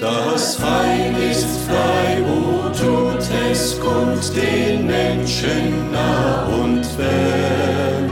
Das 0.00 0.58
Heil 0.62 1.14
ist 1.30 1.46
frei, 1.66 2.22
wo 2.26 2.70
tut 2.70 3.22
es 3.50 3.78
kund 3.78 4.34
den 4.34 4.86
Menschen 4.86 5.92
nah 5.92 6.46
und 6.46 6.84
fern. 6.84 8.10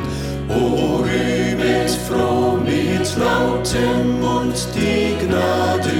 O 0.50 1.03
rühmet 1.03 1.90
froh 1.90 2.58
mit 2.58 3.16
lautem 3.16 4.21
Mund 4.21 4.69
die 4.74 5.27
Gnade 5.27 5.93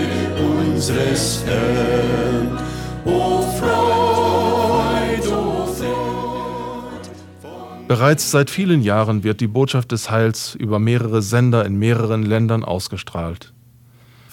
unseres 0.61 1.43
Herrn. 1.47 2.59
O 3.07 3.43
Freud, 3.59 5.27
o 5.29 5.67
Freud. 5.67 7.09
Bereits 7.89 8.31
seit 8.31 8.51
vielen 8.51 8.83
Jahren 8.83 9.25
wird 9.25 9.41
die 9.41 9.49
Botschaft 9.49 9.93
des 9.93 10.11
Heils 10.11 10.55
über 10.55 10.79
mehrere 10.79 11.23
Sender 11.23 11.65
in 11.65 11.77
mehreren 11.77 12.25
Ländern 12.25 12.63
ausgestrahlt. 12.63 13.55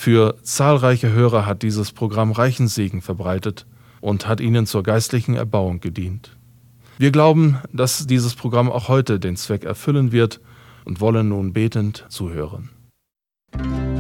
Für 0.02 0.38
zahlreiche 0.44 1.12
Hörer 1.12 1.46
hat 1.46 1.62
dieses 1.62 1.92
Programm 1.92 2.32
reichen 2.32 2.70
Segen 2.70 3.02
verbreitet 3.02 3.66
und 4.00 4.30
hat 4.30 4.40
ihnen 4.40 4.66
zur 4.66 4.82
geistlichen 4.82 5.36
Erbauung 5.36 5.82
gedient. 5.82 6.38
Wir 6.98 7.12
glauben, 7.12 7.58
dass 7.74 8.08
dieses 8.08 8.34
Programm 8.34 8.72
auch 8.72 8.88
heute 8.88 9.20
den 9.20 9.36
Zweck 9.36 9.66
erfüllen 9.66 10.14
wird 10.14 10.40
und 10.86 11.02
wollen 11.02 11.28
nun 11.28 11.52
betend 11.52 12.06
zuhören. 12.08 12.70
Vorwärts, 13.52 13.99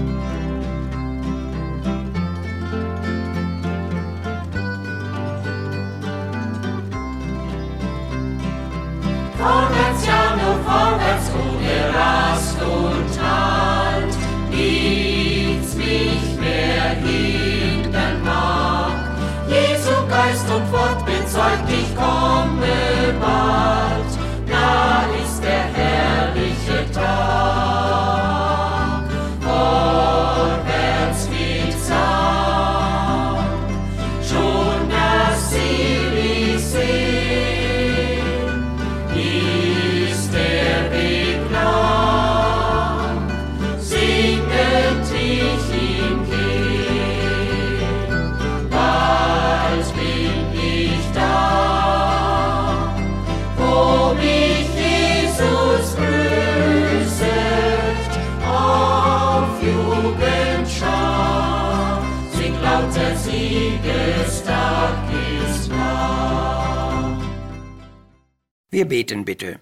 Wir 68.71 68.85
beten 68.85 69.25
bitte. 69.25 69.59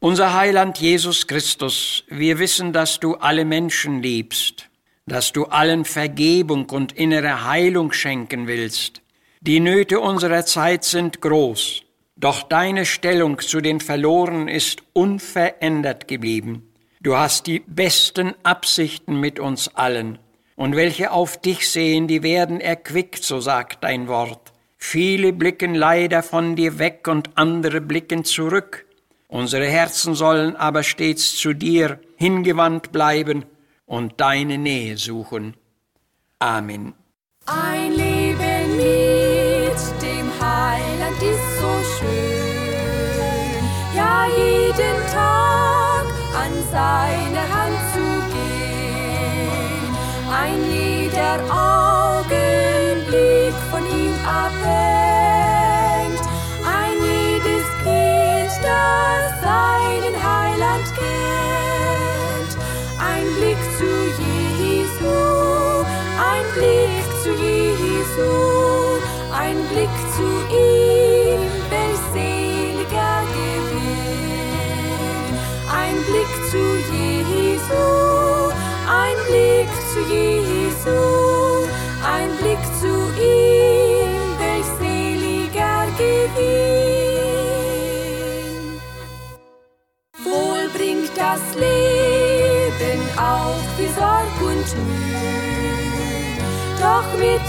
Unser 0.00 0.34
Heiland 0.34 0.78
Jesus 0.78 1.28
Christus, 1.28 2.02
wir 2.08 2.40
wissen, 2.40 2.72
dass 2.72 2.98
du 2.98 3.14
alle 3.14 3.44
Menschen 3.44 4.02
liebst, 4.02 4.68
dass 5.06 5.30
du 5.30 5.44
allen 5.44 5.84
Vergebung 5.84 6.68
und 6.70 6.90
innere 6.90 7.44
Heilung 7.44 7.92
schenken 7.92 8.48
willst. 8.48 9.02
Die 9.40 9.60
Nöte 9.60 10.00
unserer 10.00 10.44
Zeit 10.46 10.82
sind 10.82 11.20
groß, 11.20 11.82
doch 12.16 12.42
deine 12.42 12.86
Stellung 12.86 13.38
zu 13.38 13.60
den 13.60 13.78
Verlorenen 13.78 14.48
ist 14.48 14.82
unverändert 14.94 16.08
geblieben. 16.08 16.72
Du 17.00 17.16
hast 17.16 17.46
die 17.46 17.60
besten 17.60 18.34
Absichten 18.42 19.20
mit 19.20 19.38
uns 19.38 19.68
allen, 19.76 20.18
und 20.56 20.74
welche 20.74 21.12
auf 21.12 21.40
dich 21.40 21.68
sehen, 21.70 22.08
die 22.08 22.24
werden 22.24 22.60
erquickt, 22.60 23.22
so 23.22 23.40
sagt 23.40 23.84
dein 23.84 24.08
Wort. 24.08 24.49
Viele 24.82 25.32
blicken 25.32 25.74
leider 25.74 26.22
von 26.22 26.56
dir 26.56 26.78
weg 26.78 27.06
und 27.06 27.30
andere 27.36 27.80
blicken 27.80 28.24
zurück. 28.24 28.86
Unsere 29.28 29.66
Herzen 29.66 30.14
sollen 30.14 30.56
aber 30.56 30.82
stets 30.82 31.36
zu 31.36 31.52
dir 31.52 32.00
hingewandt 32.16 32.90
bleiben 32.90 33.44
und 33.86 34.20
deine 34.20 34.58
Nähe 34.58 34.96
suchen. 34.96 35.54
Amen. 36.40 36.94
Ein 37.46 37.92
Leben 37.92 38.76
mit 38.76 39.80
dem 40.02 40.26
Heiland 40.40 41.22
ist 41.22 41.60
so 41.60 41.72
schön. 41.98 43.62
Ja, 43.94 44.26
jeden 44.26 45.00
Tag 45.12 46.06
an 46.34 46.52
seiner 46.72 47.46
Hand 47.54 47.78
zu 47.92 48.06
gehen. 48.32 49.94
Ein 50.32 50.58
jeder 50.72 51.38
Augenblick 51.44 51.99
Blick 66.60 67.06
zu 67.22 67.30
Jesu, 67.30 69.00
ein 69.32 69.56
Blick 69.72 69.94
zu 70.14 70.26
ihm, 70.54 71.09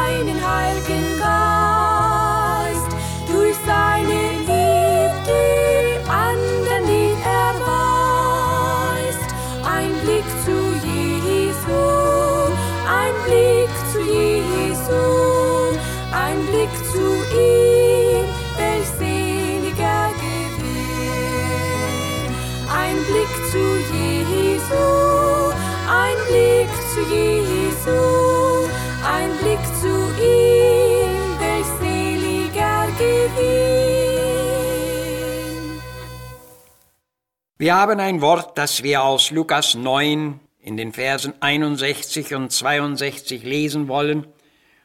Wir 37.59 37.73
haben 37.73 37.99
ein 37.99 38.21
Wort, 38.21 38.55
das 38.59 38.83
wir 38.83 39.01
aus 39.01 39.31
Lukas 39.31 39.73
9 39.73 40.39
in 40.61 40.77
den 40.77 40.93
Versen 40.93 41.33
61 41.39 42.35
und 42.35 42.51
62 42.51 43.41
lesen 43.41 43.87
wollen. 43.87 44.27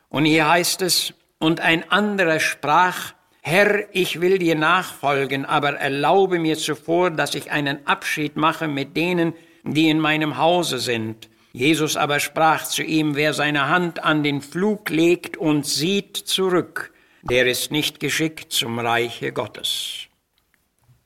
Und 0.09 0.25
hier 0.25 0.49
heißt 0.49 0.81
es, 0.81 1.13
und 1.39 1.61
ein 1.61 1.91
anderer 1.91 2.41
sprach, 2.41 3.13
Herr, 3.43 3.95
ich 3.95 4.23
will 4.23 4.39
dir 4.39 4.55
nachfolgen, 4.55 5.45
aber 5.45 5.75
erlaube 5.75 6.39
mir 6.39 6.57
zuvor, 6.57 7.11
dass 7.11 7.35
ich 7.35 7.51
einen 7.51 7.87
Abschied 7.87 8.37
mache 8.37 8.69
mit 8.69 8.97
denen, 8.97 9.35
die 9.65 9.91
in 9.91 10.01
meinem 10.01 10.39
Hause 10.39 10.79
sind. 10.79 11.29
Jesus 11.53 11.99
aber 11.99 12.21
sprach 12.21 12.65
zu 12.65 12.83
ihm, 12.83 13.17
wer 13.17 13.35
seine 13.35 13.69
Hand 13.69 14.03
an 14.03 14.23
den 14.23 14.41
Flug 14.41 14.89
legt 14.89 15.37
und 15.37 15.67
sieht 15.67 16.17
zurück, 16.17 16.95
der 17.21 17.47
ist 17.47 17.71
nicht 17.71 18.01
geschickt 18.01 18.51
zum 18.51 18.79
Reiche 18.79 19.31
Gottes. 19.31 20.09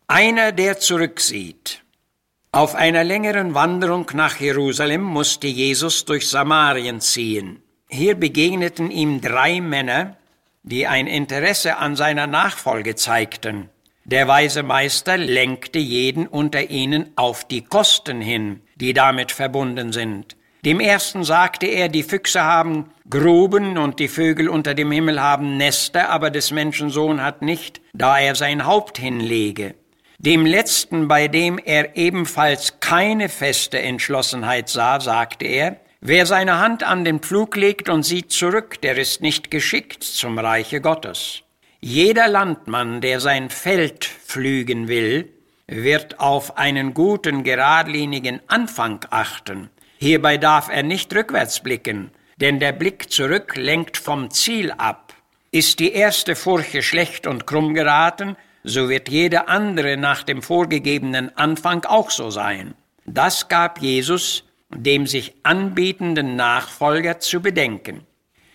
Einer, 0.09 0.53
der 0.53 0.79
zurücksieht. 0.79 1.83
Auf 2.53 2.77
einer 2.77 3.03
längeren 3.03 3.55
Wanderung 3.55 4.09
nach 4.15 4.39
Jerusalem 4.39 5.03
musste 5.03 5.49
Jesus 5.49 6.05
durch 6.05 6.29
Samarien 6.29 7.01
ziehen. 7.01 7.61
Hier 7.89 8.15
begegneten 8.15 8.93
ihm 8.93 9.21
drei 9.21 9.61
Männer, 9.61 10.17
die 10.63 10.87
ein 10.87 11.09
Interesse 11.09 11.79
an 11.79 11.97
seiner 11.97 12.29
Nachfolge 12.29 12.95
zeigten. 12.95 13.69
Der 14.05 14.29
weise 14.29 14.63
Meister 14.63 15.17
lenkte 15.17 15.81
jeden 15.81 16.29
unter 16.29 16.71
ihnen 16.71 17.11
auf 17.17 17.45
die 17.45 17.63
Kosten 17.63 18.21
hin, 18.21 18.61
die 18.77 18.93
damit 18.93 19.33
verbunden 19.33 19.93
sind. 19.93 20.37
Dem 20.65 20.79
ersten 20.79 21.25
sagte 21.25 21.67
er, 21.67 21.89
die 21.89 22.05
Füchse 22.05 22.45
haben 22.45 22.91
Gruben 23.11 23.77
und 23.77 23.99
die 23.99 24.07
Vögel 24.07 24.49
unter 24.49 24.75
dem 24.75 24.93
Himmel 24.93 25.21
haben 25.21 25.57
Nester, 25.57 26.11
aber 26.11 26.31
des 26.31 26.53
Menschensohn 26.53 27.21
hat 27.21 27.43
nicht, 27.43 27.81
da 27.93 28.21
er 28.21 28.37
sein 28.37 28.67
Haupt 28.67 28.99
hinlege. 28.99 29.75
Dem 30.19 30.47
letzten, 30.47 31.09
bei 31.09 31.29
dem 31.29 31.59
er 31.59 31.97
ebenfalls 31.97 32.81
keine 32.81 33.29
feste 33.29 33.79
Entschlossenheit 33.81 34.69
sah, 34.69 34.99
sagte 35.01 35.45
er, 35.45 35.77
wer 36.01 36.25
seine 36.25 36.59
Hand 36.59 36.83
an 36.83 37.05
den 37.05 37.21
Pflug 37.21 37.57
legt 37.57 37.89
und 37.89 38.03
sieht 38.03 38.33
zurück, 38.33 38.81
der 38.81 38.97
ist 38.97 39.21
nicht 39.21 39.51
geschickt 39.51 40.03
zum 40.03 40.39
Reiche 40.39 40.81
Gottes. 40.81 41.43
Jeder 41.81 42.29
Landmann, 42.29 43.01
der 43.01 43.21
sein 43.21 43.51
Feld 43.51 44.05
pflügen 44.05 44.89
will, 44.89 45.33
wird 45.67 46.19
auf 46.21 46.57
einen 46.57 46.95
guten, 46.95 47.45
geradlinigen 47.45 48.41
Anfang 48.47 49.01
achten. 49.11 49.69
Hierbei 49.99 50.39
darf 50.39 50.69
er 50.71 50.83
nicht 50.83 51.15
rückwärts 51.15 51.61
blicken, 51.61 52.11
denn 52.37 52.59
der 52.61 52.73
Blick 52.73 53.11
zurück 53.11 53.57
lenkt 53.57 53.97
vom 53.97 54.31
Ziel 54.31 54.71
ab. 54.71 55.13
Ist 55.51 55.81
die 55.81 55.93
erste 55.93 56.37
Furche 56.37 56.83
schlecht 56.83 57.27
und 57.27 57.47
krumm 57.47 57.75
geraten, 57.75 58.37
so 58.67 58.91
wird 58.91 59.09
jede 59.09 59.49
andere 59.49 59.97
nach 59.97 60.23
dem 60.23 60.43
vorgegebenen 60.43 61.35
Anfang 61.39 61.87
auch 61.87 62.11
so 62.11 62.29
sein. 62.31 62.75
Das 63.07 63.49
gab 63.49 63.81
Jesus 63.81 64.47
dem 64.71 65.07
sich 65.07 65.35
anbietenden 65.43 66.37
Nachfolger 66.37 67.19
zu 67.21 67.41
bedenken. 67.41 68.03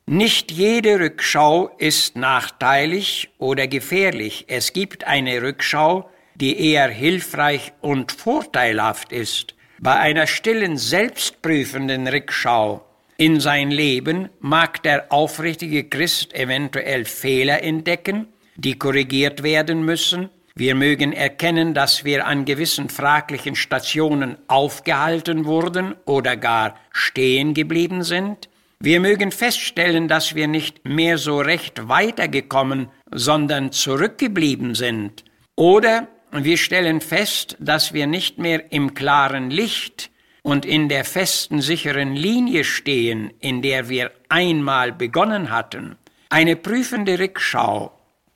Nicht 0.06 0.52
jede 0.52 1.00
Rückschau 1.00 1.72
ist 1.78 2.16
nachteilig 2.16 3.30
oder 3.38 3.68
gefährlich. 3.68 4.46
Es 4.48 4.74
gibt 4.74 5.06
eine 5.06 5.42
Rückschau, 5.42 6.10
die 6.36 6.72
eher 6.72 6.90
hilfreich 6.90 7.72
und 7.82 8.12
vorteilhaft 8.12 9.12
ist. 9.12 9.56
Bei 9.80 9.96
einer 9.96 10.28
stillen, 10.28 10.78
selbstprüfenden 10.78 12.08
Rückschau 12.08 12.86
in 13.18 13.40
sein 13.40 13.72
Leben 13.72 14.30
mag 14.40 14.84
der 14.84 15.12
aufrichtige 15.12 15.84
Christ 15.84 16.34
eventuell 16.34 17.06
Fehler 17.06 17.64
entdecken, 17.64 18.28
die 18.62 18.78
korrigiert 18.78 19.44
werden 19.44 19.84
müssen. 19.84 20.30
Wir 20.54 20.76
mögen 20.76 21.14
erkennen, 21.14 21.74
dass 21.74 22.04
wir 22.06 22.28
an 22.28 22.46
gewissen 22.46 22.90
fraglichen 22.90 23.56
Stationen 23.56 24.38
aufgehalten 24.48 25.46
wurden 25.46 25.96
oder 26.06 26.38
gar 26.38 26.76
stehen 26.92 27.54
geblieben 27.54 28.04
sind. 28.04 28.50
Wir 28.80 29.00
mögen 29.00 29.32
feststellen, 29.32 30.08
dass 30.08 30.36
wir 30.36 30.48
nicht 30.48 30.86
mehr 30.86 31.18
so 31.18 31.40
recht 31.40 31.88
weitergekommen, 31.88 32.90
sondern 33.12 33.72
zurückgeblieben 33.72 34.76
sind. 34.76 35.24
Oder 35.56 36.08
wir 36.32 36.58
stellen 36.58 37.02
fest, 37.02 37.58
dass 37.60 37.94
wir 37.94 38.08
nicht 38.08 38.38
mehr 38.38 38.72
im 38.72 38.94
klaren 38.94 39.52
Licht 39.52 40.10
und 40.44 40.66
in 40.66 40.90
der 40.90 41.06
festen, 41.06 41.62
sicheren 41.62 42.16
Linie 42.16 42.64
stehen, 42.64 43.32
in 43.40 43.62
der 43.62 43.90
wir 43.90 44.12
einmal 44.30 44.92
begonnen 44.92 45.52
hatten. 45.52 45.98
Eine 46.30 46.56
prüfende 46.56 47.20
Rückschau 47.20 47.92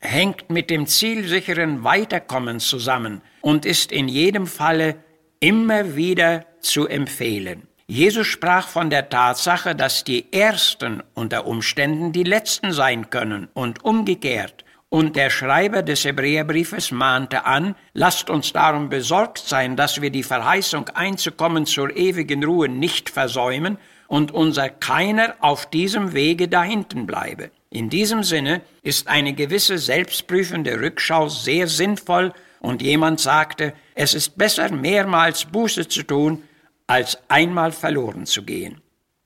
hängt 0.06 0.50
mit 0.50 0.69
dem 0.69 0.88
zielsicheren 0.88 1.84
Weiterkommen 1.84 2.60
zusammen 2.60 3.22
und 3.42 3.66
ist 3.66 3.92
in 3.92 4.07
jedem 4.07 4.48
Falle 4.48 4.96
immer 5.40 5.96
wieder 5.96 6.46
zu 6.62 6.88
empfehlen. 6.88 7.68
Jesus 7.88 8.25
sprach 8.25 8.68
von 8.68 8.90
der 8.90 9.10
Tatsache, 9.10 9.75
dass 9.75 10.04
die 10.04 10.34
Ersten 10.34 11.04
unter 11.13 11.46
Umständen 11.46 12.12
die 12.12 12.24
Letzten 12.24 12.72
sein 12.72 13.10
können 13.10 13.48
und 13.54 13.84
umgekehrt. 13.86 14.66
Und 14.90 15.16
der 15.16 15.30
Schreiber 15.30 15.84
des 15.84 16.06
Hebräerbriefes 16.06 16.92
mahnte 16.92 17.46
an, 17.46 17.75
lasst 17.94 18.30
uns 18.30 18.54
darum 18.54 18.90
besorgt 18.90 19.40
sein, 19.40 19.75
dass 19.75 20.01
wir 20.01 20.10
die 20.10 20.24
Verheißung 20.24 20.90
einzukommen 20.90 21.66
zur 21.66 21.96
ewigen 21.96 22.44
Ruhe 22.44 22.69
nicht 22.69 23.10
versäumen 23.10 23.78
und 24.08 24.31
unser 24.31 24.69
keiner 24.69 25.36
auf 25.40 25.69
diesem 25.69 26.13
Wege 26.13 26.48
dahinten 26.48 27.06
bleibe. 27.06 27.51
In 27.75 27.89
diesem 27.89 28.24
Sinne 28.24 28.62
ist 28.83 29.10
eine 29.10 29.33
gewisse 29.33 29.77
selbstprüfende 29.77 30.80
Rückschau 30.80 31.27
sehr 31.27 31.68
sinnvoll 31.68 32.31
und 32.62 32.81
jemand 32.81 33.19
sagte, 33.19 33.74
es 33.95 34.13
ist 34.13 34.38
besser 34.38 34.72
mehrmals 34.72 35.44
Buße 35.44 35.89
zu 35.89 36.04
tun, 36.04 36.44
als 36.88 37.18
einmal 37.27 37.74
verloren 37.74 38.25
zu 38.25 38.44
gehen. 38.44 38.80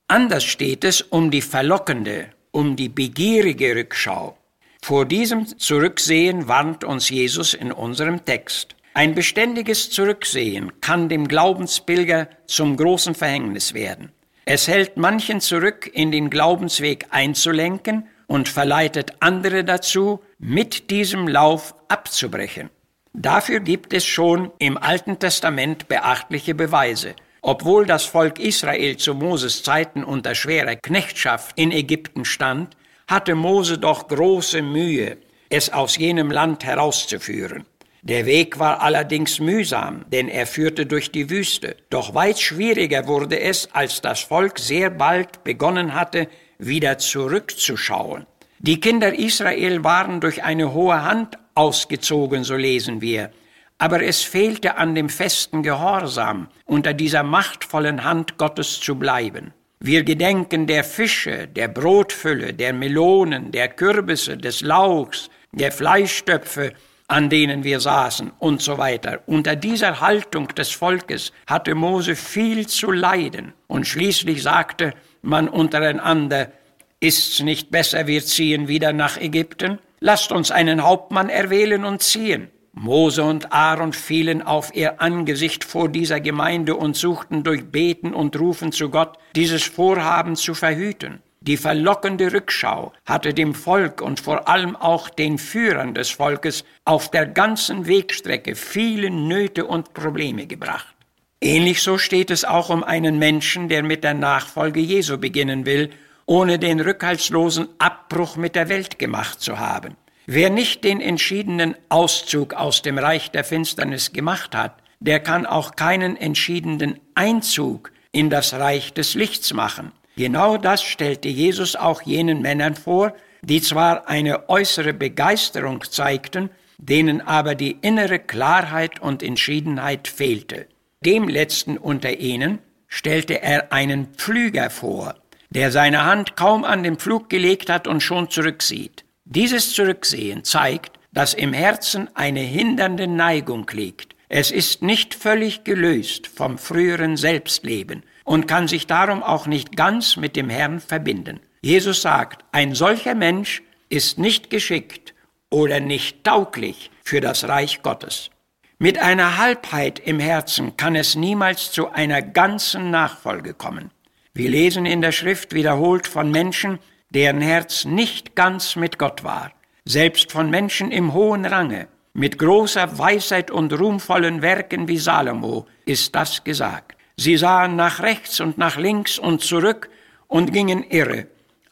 Anders 0.07 0.45
steht 0.45 0.83
es 0.83 1.03
um 1.03 1.29
die 1.29 1.43
verlockende, 1.43 2.31
um 2.49 2.75
die 2.75 2.89
begierige 2.89 3.75
Rückschau. 3.75 4.35
Vor 4.81 5.05
diesem 5.05 5.45
Zurücksehen 5.59 6.47
warnt 6.47 6.83
uns 6.83 7.11
Jesus 7.11 7.53
in 7.53 7.71
unserem 7.71 8.25
Text. 8.25 8.75
Ein 8.95 9.13
beständiges 9.13 9.91
Zurücksehen 9.91 10.81
kann 10.81 11.07
dem 11.07 11.27
Glaubenspilger 11.27 12.27
zum 12.47 12.77
großen 12.77 13.13
Verhängnis 13.13 13.75
werden. 13.75 14.11
Es 14.45 14.67
hält 14.67 14.97
manchen 14.97 15.39
zurück, 15.39 15.87
in 15.93 16.11
den 16.11 16.31
Glaubensweg 16.31 17.05
einzulenken 17.11 18.07
und 18.29 18.47
verleitet 18.47 19.13
andere 19.19 19.63
dazu, 19.63 20.21
mit 20.37 20.91
diesem 20.91 21.27
Lauf 21.27 21.73
abzubrechen. 21.87 22.69
Dafür 23.13 23.59
gibt 23.59 23.91
es 23.91 24.05
schon 24.05 24.51
im 24.59 24.77
Alten 24.77 25.17
Testament 25.17 25.87
beachtliche 25.87 26.53
Beweise. 26.53 27.15
Obwohl 27.41 27.87
das 27.87 28.05
Volk 28.05 28.37
Israel 28.39 28.97
zu 28.97 29.15
Moses 29.15 29.63
Zeiten 29.63 30.03
unter 30.03 30.35
schwerer 30.35 30.75
Knechtschaft 30.75 31.57
in 31.57 31.71
Ägypten 31.71 32.23
stand, 32.23 32.77
hatte 33.07 33.33
Mose 33.33 33.79
doch 33.79 34.07
große 34.07 34.61
Mühe, 34.61 35.17
es 35.49 35.73
aus 35.73 35.97
jenem 35.97 36.29
Land 36.29 36.63
herauszuführen. 36.63 37.65
Der 38.03 38.27
Weg 38.27 38.59
war 38.59 38.81
allerdings 38.81 39.39
mühsam, 39.39 40.05
denn 40.11 40.29
er 40.29 40.45
führte 40.45 40.85
durch 40.85 41.11
die 41.11 41.31
Wüste. 41.31 41.77
Doch 41.89 42.13
weit 42.13 42.39
schwieriger 42.39 43.07
wurde 43.07 43.39
es, 43.39 43.73
als 43.73 44.01
das 44.01 44.19
Volk 44.19 44.59
sehr 44.59 44.91
bald 44.91 45.43
begonnen 45.43 45.95
hatte, 45.95 46.27
wieder 46.59 46.99
zurückzuschauen. 46.99 48.27
Die 48.59 48.79
Kinder 48.79 49.17
Israel 49.17 49.83
waren 49.83 50.21
durch 50.21 50.43
eine 50.43 50.73
hohe 50.73 51.03
Hand 51.03 51.37
ausgezogen, 51.55 52.43
so 52.43 52.55
lesen 52.55 53.01
wir 53.01 53.31
aber 53.79 54.03
es 54.03 54.21
fehlte 54.21 54.75
an 54.75 54.93
dem 54.93 55.09
festen 55.09 55.63
Gehorsam, 55.63 56.49
unter 56.65 56.93
dieser 56.93 57.23
machtvollen 57.23 58.03
Hand 58.03 58.37
Gottes 58.37 58.79
zu 58.79 58.95
bleiben. 58.95 59.53
Wir 59.79 60.03
gedenken 60.03 60.67
der 60.67 60.83
Fische, 60.83 61.47
der 61.47 61.69
Brotfülle, 61.69 62.53
der 62.53 62.73
Melonen, 62.73 63.53
der 63.53 63.69
Kürbisse, 63.69 64.35
des 64.37 64.59
Lauchs, 64.59 65.29
der 65.53 65.71
Fleischstöpfe, 65.71 66.73
an 67.07 67.29
denen 67.29 67.63
wir 67.63 67.79
saßen 67.79 68.33
und 68.37 68.61
so 68.61 68.77
weiter. 68.77 69.21
Unter 69.25 69.55
dieser 69.55 70.01
Haltung 70.01 70.49
des 70.49 70.71
Volkes 70.71 71.31
hatte 71.47 71.73
Mose 71.73 72.17
viel 72.17 72.67
zu 72.67 72.91
leiden 72.91 73.53
und 73.67 73.87
schließlich 73.87 74.43
sagte 74.43 74.93
man 75.21 75.47
untereinander, 75.47 76.51
ist's 76.99 77.41
nicht 77.41 77.71
besser, 77.71 78.07
wir 78.07 78.23
ziehen 78.23 78.67
wieder 78.67 78.93
nach 78.93 79.17
Ägypten? 79.17 79.79
Lasst 79.99 80.31
uns 80.31 80.51
einen 80.51 80.83
Hauptmann 80.83 81.29
erwählen 81.29 81.83
und 81.83 82.01
ziehen. 82.01 82.49
Mose 82.73 83.23
und 83.23 83.51
Aaron 83.51 83.91
fielen 83.91 84.41
auf 84.41 84.73
ihr 84.73 85.01
Angesicht 85.01 85.65
vor 85.65 85.89
dieser 85.89 86.19
Gemeinde 86.21 86.75
und 86.75 86.95
suchten 86.95 87.43
durch 87.43 87.65
Beten 87.65 88.13
und 88.13 88.39
Rufen 88.39 88.71
zu 88.71 88.89
Gott, 88.89 89.17
dieses 89.35 89.63
Vorhaben 89.63 90.35
zu 90.35 90.53
verhüten. 90.53 91.21
Die 91.41 91.57
verlockende 91.57 92.31
Rückschau 92.31 92.93
hatte 93.05 93.33
dem 93.33 93.53
Volk 93.53 94.01
und 94.01 94.19
vor 94.19 94.47
allem 94.47 94.75
auch 94.75 95.09
den 95.09 95.37
Führern 95.37 95.93
des 95.93 96.09
Volkes 96.09 96.65
auf 96.85 97.11
der 97.11 97.25
ganzen 97.25 97.87
Wegstrecke 97.87 98.55
viele 98.55 99.09
Nöte 99.09 99.65
und 99.65 99.93
Probleme 99.93 100.47
gebracht. 100.47 100.95
Ähnlich 101.41 101.81
so 101.81 101.97
steht 101.97 102.31
es 102.31 102.43
auch 102.43 102.69
um 102.69 102.83
einen 102.83 103.17
Menschen, 103.17 103.69
der 103.69 103.81
mit 103.81 104.03
der 104.03 104.13
Nachfolge 104.13 104.81
Jesu 104.81 105.17
beginnen 105.17 105.65
will, 105.65 105.89
ohne 106.25 106.59
den 106.59 106.81
rückhaltslosen 106.81 107.69
Abbruch 107.79 108.35
mit 108.35 108.55
der 108.55 108.67
Welt 108.67 108.99
gemacht 108.99 109.39
zu 109.39 109.57
haben. 109.57 109.95
Wer 110.25 110.49
nicht 110.49 110.83
den 110.83 111.01
entschiedenen 111.01 111.75
Auszug 111.87 112.53
aus 112.53 112.81
dem 112.81 112.97
Reich 112.97 113.31
der 113.31 113.43
Finsternis 113.43 114.11
gemacht 114.11 114.53
hat, 114.53 114.75
der 114.99 115.21
kann 115.21 115.45
auch 115.45 115.75
keinen 115.75 116.17
entschiedenen 116.17 116.99
Einzug 117.15 117.91
in 118.11 118.29
das 118.29 118.53
Reich 118.53 118.93
des 118.93 119.13
Lichts 119.15 119.53
machen. 119.53 119.93
Genau 120.17 120.57
das 120.57 120.83
stellte 120.83 121.29
Jesus 121.29 121.77
auch 121.77 122.01
jenen 122.01 122.41
Männern 122.41 122.75
vor, 122.75 123.13
die 123.41 123.61
zwar 123.61 124.09
eine 124.09 124.49
äußere 124.49 124.93
Begeisterung 124.93 125.83
zeigten, 125.89 126.49
denen 126.77 127.21
aber 127.21 127.55
die 127.55 127.77
innere 127.81 128.19
Klarheit 128.19 128.99
und 128.99 129.23
Entschiedenheit 129.23 130.09
fehlte. 130.09 130.67
Dem 131.05 131.29
letzten 131.29 131.77
unter 131.77 132.19
ihnen 132.19 132.59
stellte 132.89 133.41
er 133.41 133.71
einen 133.71 134.07
Pflüger 134.15 134.69
vor, 134.69 135.15
der 135.49 135.71
seine 135.71 136.03
Hand 136.03 136.35
kaum 136.35 136.65
an 136.65 136.83
den 136.83 136.97
Pflug 136.97 137.29
gelegt 137.29 137.69
hat 137.69 137.87
und 137.87 138.01
schon 138.01 138.29
zurücksieht. 138.29 139.05
Dieses 139.23 139.71
Zurücksehen 139.73 140.43
zeigt, 140.43 140.99
dass 141.13 141.33
im 141.33 141.53
Herzen 141.53 142.09
eine 142.15 142.41
hindernde 142.41 143.07
Neigung 143.07 143.65
liegt. 143.71 144.15
Es 144.27 144.51
ist 144.51 144.81
nicht 144.81 145.15
völlig 145.15 145.63
gelöst 145.63 146.27
vom 146.27 146.57
früheren 146.57 147.15
Selbstleben 147.15 148.03
und 148.25 148.47
kann 148.47 148.67
sich 148.67 148.85
darum 148.85 149.23
auch 149.23 149.47
nicht 149.47 149.77
ganz 149.77 150.17
mit 150.17 150.35
dem 150.35 150.49
Herrn 150.49 150.81
verbinden. 150.81 151.39
Jesus 151.61 152.01
sagt, 152.01 152.43
ein 152.51 152.75
solcher 152.75 153.15
Mensch 153.15 153.63
ist 153.87 154.19
nicht 154.19 154.49
geschickt 154.49 155.13
oder 155.49 155.79
nicht 155.79 156.25
tauglich 156.25 156.91
für 157.03 157.21
das 157.21 157.47
Reich 157.47 157.81
Gottes. 157.83 158.31
Mit 158.81 158.97
einer 158.97 159.37
Halbheit 159.37 159.99
im 159.99 160.21
Herzen 160.21 160.77
kann 160.77 160.95
es 160.95 161.15
niemals 161.15 161.69
zu 161.69 161.91
einer 161.91 162.21
ganzen 162.21 162.91
Nachfolge 162.91 163.53
kommen. 163.53 163.91
Wir 164.33 164.49
lesen 164.49 164.85
in 164.85 165.01
der 165.01 165.11
Schrift 165.11 165.53
wiederholt 165.53 166.07
von 166.07 166.31
Menschen, 166.31 166.79
deren 167.09 167.41
Herz 167.41 167.83
nicht 167.83 168.37
ganz 168.37 168.77
mit 168.77 168.97
Gott 168.97 169.25
war, 169.25 169.51
selbst 169.83 170.31
von 170.31 170.49
Menschen 170.49 170.91
im 170.91 171.13
hohen 171.13 171.43
Range, 171.43 171.89
mit 172.13 172.39
großer 172.39 172.97
Weisheit 172.97 173.51
und 173.51 173.77
ruhmvollen 173.77 174.41
Werken 174.41 174.87
wie 174.87 174.97
Salomo 174.97 175.67
ist 175.83 176.15
das 176.15 176.45
gesagt. 176.45 176.95
Sie 177.17 177.35
sahen 177.35 177.75
nach 177.75 177.99
rechts 177.99 178.39
und 178.39 178.57
nach 178.57 178.77
links 178.77 179.19
und 179.19 179.41
zurück 179.41 179.89
und 180.27 180.53
gingen 180.53 180.83
irre. 180.89 181.27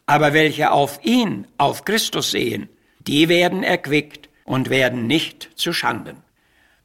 Aber 0.08 0.34
welche 0.34 0.74
auf 0.74 1.00
ihn, 1.04 1.48
auf 1.58 1.86
Christus 1.86 2.32
sehen, 2.32 2.68
die 3.00 3.30
werden 3.30 3.64
erquickt 3.64 4.28
und 4.44 4.70
werden 4.70 5.08
nicht 5.08 5.52
zu 5.56 5.72
Schanden. 5.72 6.27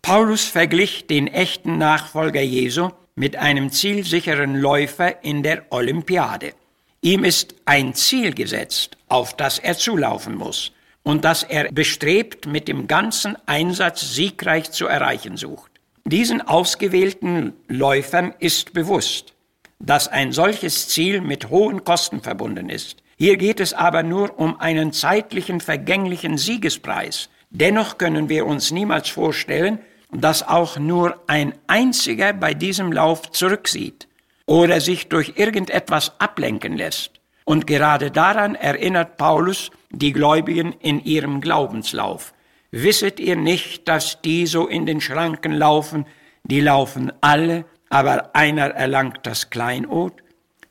Paulus 0.02 0.46
verglich 0.46 1.06
den 1.06 1.28
echten 1.28 1.78
Nachfolger 1.78 2.40
Jesu 2.42 2.90
mit 3.14 3.36
einem 3.36 3.70
zielsicheren 3.70 4.56
Läufer 4.56 5.22
in 5.22 5.44
der 5.44 5.66
Olympiade. 5.70 6.54
Ihm 7.02 7.22
ist 7.22 7.54
ein 7.66 7.94
Ziel 7.94 8.34
gesetzt, 8.34 8.96
auf 9.06 9.36
das 9.36 9.60
er 9.60 9.78
zulaufen 9.78 10.34
muss 10.34 10.72
und 11.04 11.24
das 11.24 11.44
er 11.44 11.70
bestrebt 11.70 12.46
mit 12.46 12.66
dem 12.66 12.88
ganzen 12.88 13.36
Einsatz 13.46 14.16
siegreich 14.16 14.72
zu 14.72 14.86
erreichen 14.86 15.36
sucht. 15.36 15.70
Diesen 16.04 16.42
ausgewählten 16.42 17.52
Läufern 17.68 18.34
ist 18.40 18.72
bewusst, 18.72 19.34
dass 19.78 20.08
ein 20.08 20.32
solches 20.32 20.88
Ziel 20.88 21.20
mit 21.20 21.48
hohen 21.48 21.84
Kosten 21.84 22.20
verbunden 22.20 22.70
ist. 22.70 23.04
Hier 23.18 23.36
geht 23.36 23.60
es 23.60 23.72
aber 23.72 24.02
nur 24.02 24.36
um 24.36 24.58
einen 24.58 24.92
zeitlichen, 24.92 25.60
vergänglichen 25.60 26.38
Siegespreis. 26.38 27.28
Dennoch 27.50 27.98
können 27.98 28.28
wir 28.28 28.46
uns 28.46 28.72
niemals 28.72 29.08
vorstellen, 29.08 29.78
dass 30.12 30.46
auch 30.46 30.78
nur 30.78 31.20
ein 31.26 31.54
einziger 31.66 32.32
bei 32.32 32.54
diesem 32.54 32.92
Lauf 32.92 33.30
zurücksieht 33.30 34.08
oder 34.46 34.80
sich 34.80 35.08
durch 35.08 35.34
irgendetwas 35.36 36.20
ablenken 36.20 36.76
lässt. 36.76 37.12
Und 37.44 37.66
gerade 37.66 38.10
daran 38.10 38.54
erinnert 38.54 39.16
Paulus 39.16 39.70
die 39.90 40.12
Gläubigen 40.12 40.72
in 40.72 41.02
ihrem 41.04 41.40
Glaubenslauf. 41.40 42.34
Wisset 42.70 43.20
ihr 43.20 43.36
nicht, 43.36 43.88
dass 43.88 44.22
die 44.22 44.46
so 44.46 44.66
in 44.66 44.86
den 44.86 45.00
Schranken 45.00 45.52
laufen, 45.52 46.06
die 46.44 46.60
laufen 46.60 47.12
alle, 47.20 47.64
aber 47.90 48.34
einer 48.34 48.70
erlangt 48.70 49.20
das 49.24 49.50
Kleinod? 49.50 50.14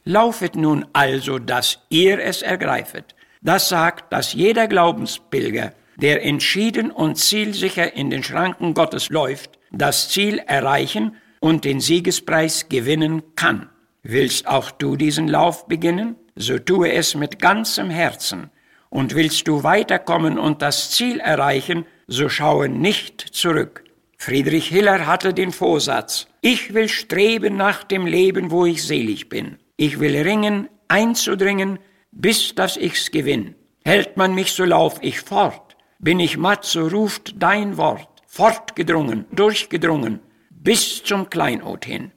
Laufet 0.04 0.56
nun 0.56 0.86
also, 0.94 1.38
dass 1.38 1.80
ihr 1.90 2.20
es 2.20 2.42
ergreifet. 2.42 3.16
Das 3.42 3.70
sagt, 3.70 4.12
dass 4.12 4.34
jeder 4.34 4.68
Glaubenspilger, 4.68 5.74
der 6.01 6.24
entschieden 6.25 6.91
und 6.91 7.17
zielsicher 7.17 7.96
in 7.96 8.10
den 8.10 8.24
Schranken 8.24 8.74
Gottes 8.74 9.10
läuft, 9.10 9.60
das 9.72 10.10
Ziel 10.10 10.39
erreichen 10.39 11.15
und 11.39 11.63
den 11.63 11.79
Siegespreis 11.79 12.70
gewinnen 12.70 13.24
kann. 13.36 13.70
Willst 14.03 14.48
auch 14.48 14.72
du 14.72 14.96
diesen 14.96 15.27
Lauf 15.27 15.67
beginnen? 15.67 16.15
So 16.36 16.58
tue 16.58 16.91
es 16.91 17.15
mit 17.15 17.39
ganzem 17.39 17.89
Herzen. 17.89 18.50
Und 18.89 19.15
willst 19.15 19.48
du 19.48 19.63
weiterkommen 19.63 20.38
und 20.38 20.62
das 20.62 20.91
Ziel 20.91 21.20
erreichen, 21.20 21.86
so 22.08 22.29
schaue 22.29 22.67
nicht 22.67 23.22
zurück. 23.22 23.84
Friedrich 24.17 24.67
Hiller 24.67 25.08
hatte 25.08 25.34
den 25.34 25.51
Vorsatz, 25.51 26.27
ich 26.41 26.74
will 26.74 26.89
streben 26.89 27.55
nach 27.55 27.84
dem 27.84 28.05
Leben, 28.05 28.51
wo 28.51 28.65
ich 28.65 28.84
selig 28.84 29.29
bin. 29.29 29.58
Ich 29.77 30.00
will 30.00 30.15
ringen, 30.17 30.67
einzudringen, 30.88 31.79
bis 32.12 32.53
dass 32.53 32.77
ich's 32.77 33.12
gewinn. 33.12 33.55
Hält 33.84 34.17
man 34.17 34.36
mich, 34.36 34.51
so 34.51 34.65
lauf 34.65 35.00
ich 35.01 35.22
fort. 35.22 35.71
Bin 36.03 36.20
ich 36.20 36.36
matt, 36.36 36.65
so 36.65 36.88
ruft 36.88 37.36
dein 37.38 37.77
Wort. 37.77 38.10
Fortgedrungen, 38.25 39.25
durchgedrungen, 39.31 40.20
bis 40.50 41.03
zum 41.03 41.29
Kleinod 41.29 41.86
hin. 41.86 42.12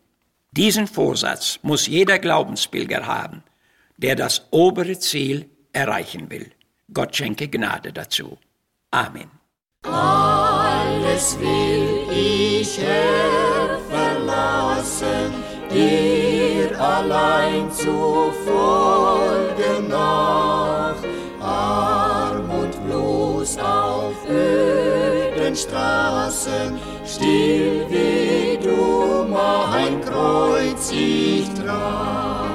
Diesen 0.53 0.87
Vorsatz 0.87 1.59
muss 1.63 1.87
jeder 1.87 2.19
Glaubenspilger 2.19 3.07
haben, 3.07 3.43
der 3.99 4.17
das 4.17 4.47
obere 4.53 4.99
Ziel 4.99 5.51
erreichen 5.75 6.31
will. 6.31 6.51
Gott 6.95 7.15
schenke 7.15 7.49
Gnade 7.49 7.93
dazu. 7.93 8.39
Amen. 8.91 9.31
Alles 9.83 11.39
will 11.39 12.07
ich 12.11 12.79
verlassen, 13.91 15.31
dir 15.71 16.81
allein 16.81 17.71
zu 17.71 18.33
folgen 18.47 19.93
öden 25.55 25.57
Straßen, 25.57 26.79
still 27.07 27.87
wie 27.89 28.59
du 28.63 29.25
mein 29.29 30.01
Kreuz 30.03 30.93
ich 30.93 31.49
trag. 31.55 32.51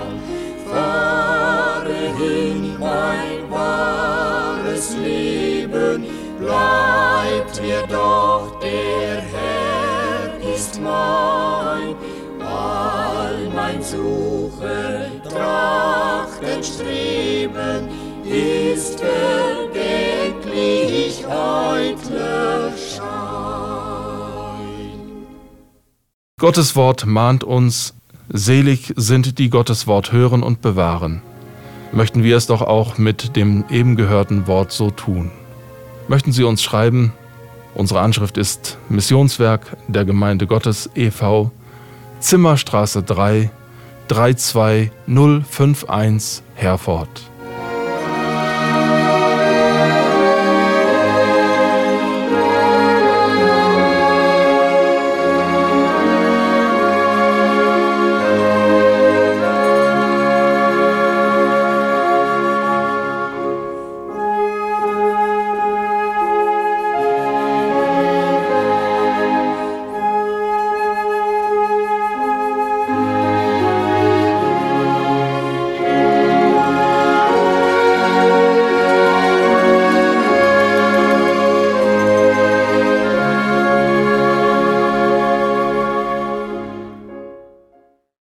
Fahre 0.70 2.14
hin, 2.18 2.78
mein 2.80 3.50
wahres 3.50 4.96
Leben, 4.98 6.06
bleibt 6.40 7.62
mir 7.62 7.84
doch 7.88 8.60
der 8.62 9.22
Herr 9.22 10.38
ist 10.56 10.82
mein. 10.82 11.96
All 12.42 13.50
mein 13.54 13.82
Suchen, 13.82 15.22
Trachten, 15.30 16.64
Streben 16.64 17.90
ist 18.24 19.00
vergänglich 19.00 21.26
eitler 21.28 22.09
Gottes 26.40 26.76
Wort 26.78 27.06
mahnt 27.06 27.44
uns, 27.44 27.94
selig 28.30 28.94
sind 28.96 29.38
die 29.40 29.50
Gottes 29.50 29.88
Wort 29.88 30.14
hören 30.14 30.42
und 30.42 30.62
bewahren. 30.62 31.22
Möchten 31.92 32.24
wir 32.24 32.38
es 32.38 32.48
doch 32.48 32.62
auch 32.62 32.98
mit 32.98 33.36
dem 33.36 33.66
eben 33.70 33.98
gehörten 33.98 34.48
Wort 34.48 34.72
so 34.72 34.90
tun. 34.90 35.32
Möchten 36.08 36.32
Sie 36.32 36.46
uns 36.46 36.64
schreiben? 36.64 37.12
Unsere 37.76 38.00
Anschrift 38.00 38.38
ist 38.38 38.78
Missionswerk 38.88 39.76
der 39.90 40.06
Gemeinde 40.06 40.48
Gottes 40.48 40.90
e.V. 40.96 41.52
Zimmerstraße 42.22 43.04
3 43.04 43.52
32051 44.08 46.42
Herford. 46.56 47.10